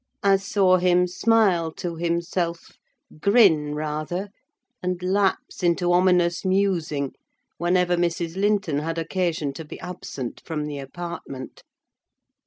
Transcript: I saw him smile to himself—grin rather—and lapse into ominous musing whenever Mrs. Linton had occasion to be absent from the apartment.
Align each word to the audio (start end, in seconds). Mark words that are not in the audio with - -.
I 0.23 0.37
saw 0.37 0.77
him 0.77 1.05
smile 1.05 1.71
to 1.73 1.95
himself—grin 1.95 3.75
rather—and 3.75 5.03
lapse 5.03 5.61
into 5.61 5.93
ominous 5.93 6.43
musing 6.43 7.13
whenever 7.59 7.95
Mrs. 7.95 8.35
Linton 8.35 8.79
had 8.79 8.97
occasion 8.97 9.53
to 9.53 9.63
be 9.63 9.79
absent 9.79 10.41
from 10.43 10.65
the 10.65 10.79
apartment. 10.79 11.61